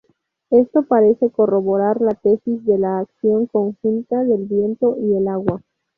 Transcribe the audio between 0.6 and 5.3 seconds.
parece corroborar la tesis de la acción conjunta del viento y el